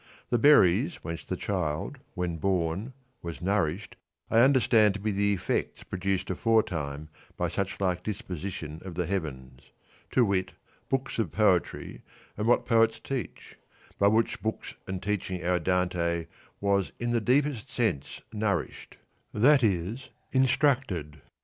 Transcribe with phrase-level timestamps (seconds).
[0.31, 3.97] The berries whence the child, when born, was nourished
[4.31, 9.61] I understand to be the effects produced aforetime by such like disposition of the heavens;
[10.09, 10.53] to wit
[10.89, 12.01] books of poetry
[12.35, 13.59] and what poets teach,
[13.99, 16.25] by which books and teaching our Dante
[16.59, 18.97] was in the deepest sense nourished,
[19.31, 21.21] that is instructed.